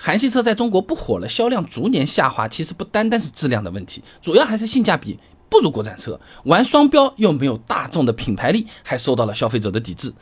[0.00, 5.18] 韩系车在中国不火了，销量逐年下滑，其实不单单是质量的问题，主要还是性价比
[5.50, 10.14] 不如国产车，玩双标又没有大众的品牌力，还受到了消费者的抵制。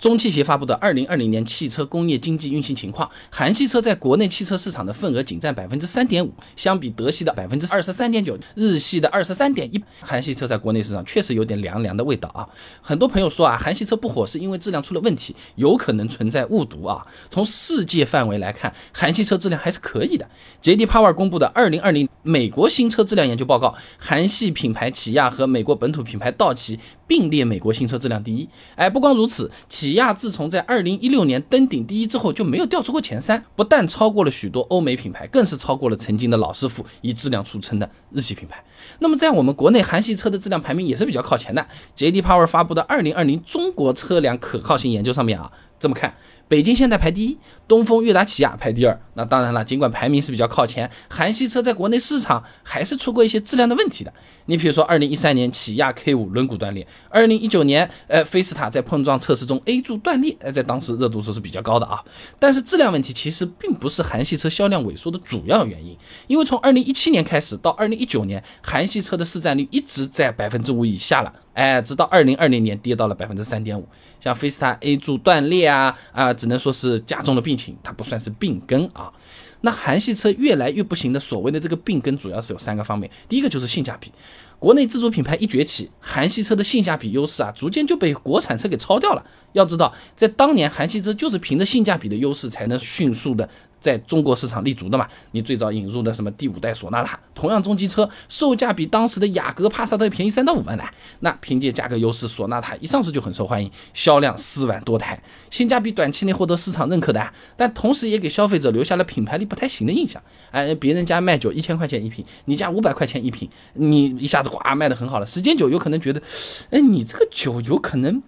[0.00, 12.48] 中汽协发布的二零二零年汽车工业经济运行情况，韩系车在国内汽车市场的份额仅占百分之三点五，相比德系的百分之二十三点九，日系的二十三点一，韩系车在国内市场确实有点凉凉的味道啊。
[12.80, 17.06] 很多朋友说啊，韩系车不火是因为质量出了问题，有可能存在误读啊。
[17.28, 20.26] 从世界范围来看，韩系车质量还是可以的。
[20.62, 28.48] 杰迪帕瓦尔公布的二零二零美国新车质量研究报告，韩系品牌起亚和美国本土品牌道奇并列美国新车质量第一。
[28.76, 38.62] 哎，不光如此，起起亚自从在二零一六年登顶第一之后，就没有掉出过前三，不但超过了许多欧美品牌，更是超过了曾经的老师傅以质量著称的日系品牌。
[39.00, 41.66] 那么在我们国内韩系车的质量排名也是比较靠前的。
[41.96, 42.22] J.D.
[42.22, 46.14] Power 发布的二零二零中国车辆可靠性研究上面啊，这么看。
[46.46, 49.00] 北京现代排第一，东风悦达起亚排第二。
[49.14, 54.12] 那当然了，尽管排名是比较靠前，韩系车在国内市场还是出过一些质量的问题的。
[54.46, 62.02] 你比如说，二零一三年起亚 K 五轮毂断裂，二零一九年，呃，菲斯塔在碰撞测试中 A 柱断裂，呃，在当时热度是是比较高的啊。
[62.40, 73.86] 但是质量问题其实并不是韩系车销量萎缩的主要原因，因为从二零一七年开始到二零一九年，韩系车的市占率一直在百分之五以下了，哎，直到二零二零年跌到了百分之三点五。
[74.18, 76.32] 像菲斯塔 A 柱断裂啊啊。
[76.32, 79.12] 只能说是加重了病情，它不算是病根啊。
[79.60, 83.10] 那韩系车越来越不行的所谓的这个病根，主要是有三个方面。
[83.28, 84.10] 第一个就是性价比，
[84.58, 89.22] 国内自主品牌一崛起，韩系车的性价比优势啊，逐渐就被国产车给超掉了。
[89.52, 93.46] 要知道，在当年，韩系车就是凭着性价比的优势，才能迅速的。
[93.80, 100.84] 在中国市场立足的嘛，你最早引入的什么第五代索纳塔，同样中级车，售价比当时的雅阁、帕萨特便宜三到五万呢。
[101.20, 105.20] 那凭借价格优势，索纳塔一上市就很受欢迎，销量四万多台，
[105.50, 110.22] 性价比短期内获得市场认可的，但同时也给消费者留下了品牌力不太行的印象。
[110.50, 116.22] 哎，别人家卖酒一千块钱一瓶，你家五百块钱一瓶，你一下子呱卖的很好了，时间久有可能觉得，
[116.70, 118.22] 哎，你这个酒有可能。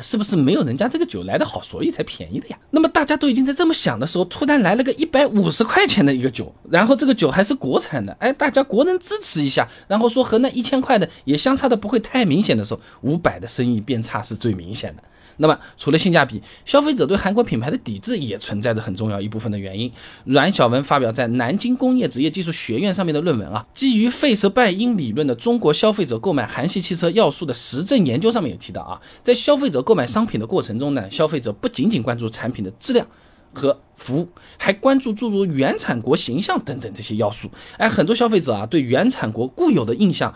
[0.00, 2.58] 是不是没有人家这个酒来的好，所以才便宜的呀？
[2.70, 15.02] 那么大家都已经在这么想的时候，突然来了个一百五十块钱的一个酒，然后这个酒还是国产的，哎，大家国人支持一下，然后说和那一千块的也相差的不会太明显的时候，五百的生意变差是最明显的。
[15.38, 19.92] 那么，除了性价比，消费者对韩国品牌的抵制也存在着很重要一部分的原因。
[20.24, 33.06] 阮小文发表在南京工业职业技术学院上面的论文啊，基于费舍拜因理论的中国消费者购买韩系汽车要素的实证研究上面也提到啊，在消费者购买商品的过程中呢，消费者不仅仅关注产品的质量
[33.52, 34.28] 和服务，
[34.58, 37.50] 还关注诸如原产国形象等等这些要素。
[37.78, 40.34] 哎，很多消费者啊，对原产国固有的印象，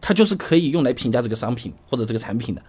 [0.00, 2.62] 它就是可以用来评价这个商品或者这个产品的。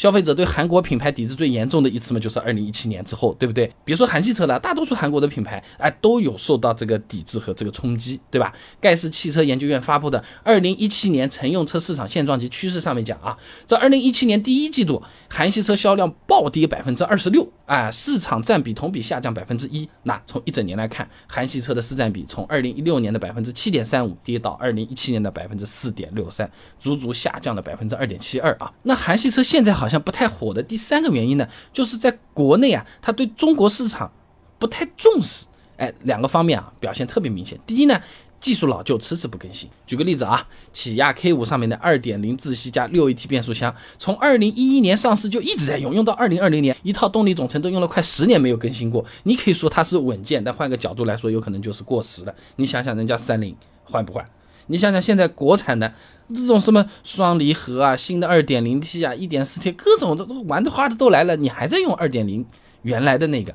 [0.00, 3.70] 消费者对韩国品牌抵制最严重的一次嘛，就是二零一七年之后，对不对？
[3.84, 8.50] 别说韩系车了，大多数韩国的品牌，哎，都有受到这个抵制和这个冲击，对吧？
[8.80, 19.86] 盖世汽车研究院发布的《二零一七年乘用车市场现状及趋势》上面讲啊，在二零一七年第一季度，韩系车销量暴跌百分之二十六，啊，市场占比同比下降百分之一。
[20.04, 28.72] 那从一整年来看，韩系车的市占比从二零一六年的百分之七点三五跌到二零一七年的百分之四点六三，足足下降了百分之二点七二啊。
[28.84, 29.89] 那韩系车现在好。
[29.90, 34.10] 像不太火的第三个原因呢，就是在国内啊，它对中国市场
[34.58, 35.44] 不太重视。
[35.76, 37.58] 哎，两个方面啊，表现特别明显。
[37.66, 37.98] 第一呢，
[38.38, 39.68] 技术老旧，迟迟不更新。
[39.86, 49.02] 举个例子啊，起亚 K 五上面的2.0自吸加 6AT 变速箱，从2011年上市就一直在用，用到2020年，一套动力总成都用了快十年没有更新过。
[49.22, 52.34] 你可以说它是稳健，但换个角度来说，有可能就是过时了。
[52.56, 54.22] 你想想人家三菱换不换？
[54.66, 55.92] 你想想现在国产的。
[56.34, 62.44] 这种什么双离合啊，新的二点零 T 啊，一点四 T，各种的玩的花的都来了，你还在用二点零
[62.82, 63.54] 原来的那个，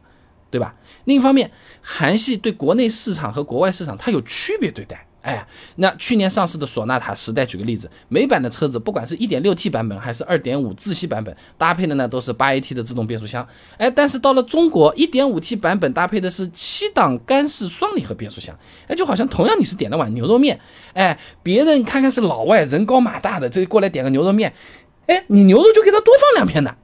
[0.50, 0.75] 对吧？
[1.06, 5.08] 另一方面，韩系对国内市场和国外市场它有区别对待。
[5.25, 5.46] 哎，
[5.78, 13.46] 那去年上市的索纳塔时代，举个例子，美版的车子，不管是一点六 T 版本还是二点五自吸版本，搭配的呢都是八 AT 的自动变速箱。
[13.78, 18.55] 哎，但是到了中国，一点五 T 版本搭配的是七档干式双离合变速箱。
[18.88, 20.59] 哎，就好像同样你是点了碗牛肉面，
[20.94, 24.53] 哎，别人看看是老外人高马大的，这过来点个牛肉面，
[25.08, 26.78] 哎，你牛肉就给他多放两片的。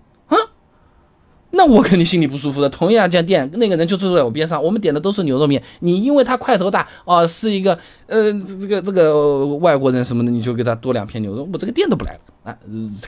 [1.62, 2.68] 那我肯定心里不舒服的。
[2.70, 5.62] 同样一家店，那个人就坐在我边上，我们点的都是牛肉面。
[5.82, 7.78] 你因为他块头大哦，是一个
[8.08, 12.58] 呃这个这个外国人什么的，你就给他多两片牛肉，我这个店都不来了啊，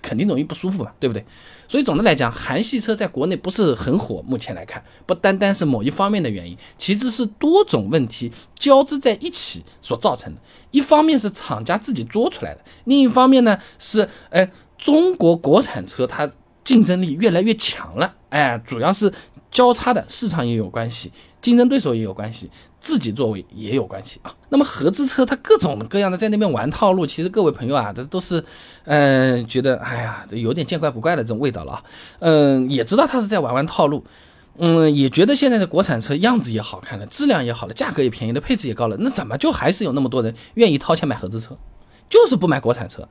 [0.04, 1.26] 肯定容易不舒服嘛，对不对？
[1.68, 10.40] 所以总的来讲，韩系车在国内不是很火，目前来看，不单单是某一方面的原因，其实是多种问题交织在一起所造成的。
[10.70, 14.48] 一方面是厂家自己做出来的，另一方面呢是哎
[14.78, 16.30] 中国国产车它。
[16.66, 19.14] 竞争力越来越强了，哎，主要是
[19.52, 22.50] 交叉的市场也有关系，竞争对手也有关系，
[22.80, 24.34] 自己作为也有关系啊。
[24.50, 28.44] 那么合资车它各种各样的在那边玩套路，其实各位朋友啊，这都是，
[28.86, 31.84] 嗯，觉得哎呀，有点见怪不怪的这种味道了啊。
[32.22, 34.04] 嗯，也知道他是在玩玩套路，
[34.58, 41.56] 嗯，也觉得现在的国产车样子也好看了，质量也好了，价格也便宜了，配置也高了，那怎么就还是有那么多人愿意掏钱买合资车，
[42.10, 43.08] 就是不买国产车？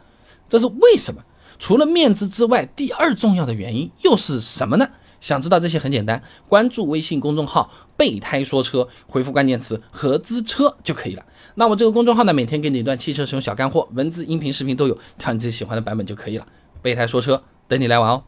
[0.48, 1.22] 这是为什么？
[1.60, 4.88] 除了面子之外，第二重要的原因又是什么呢？
[5.22, 11.24] 想知道这些很简单，关注微信公众号“备胎说车”，回复关键词“合资车”就可以了。
[11.54, 16.46] 那我这个公众号呢，每天给你一段汽车使用小干货，文字、音频、视频都有，挑你自己喜欢的版本就可以了。
[16.82, 18.24] 备胎说车，等你来玩哦。